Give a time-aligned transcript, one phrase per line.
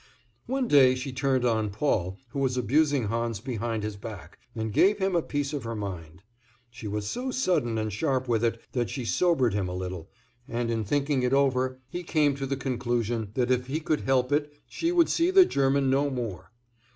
[0.47, 4.97] One day she turned on Paul, who was abusing Hans behind his back, and gave
[4.97, 6.23] him a piece of her mind.
[6.71, 10.09] She was so sudden and sharp with it that she sobered him a little,
[10.47, 14.31] and in thinking it over he came to the conclusion that if he could help
[14.31, 16.49] it she would see the German no more.